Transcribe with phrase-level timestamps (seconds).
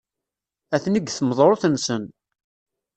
[0.75, 2.03] Atni deg tmudrut-nsen.